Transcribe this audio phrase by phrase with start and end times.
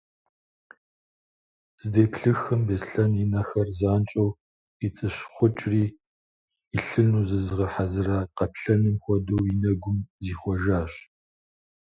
[1.81, 4.29] Здеплъыхым Беслъэн и нэхэр занщӏэу
[4.77, 5.83] къицӏыщхъукӏри,
[6.77, 10.93] илъыну зызыгъэхьэзыра къаплъэным хуэдэу, и нэгум зихъуэжащ.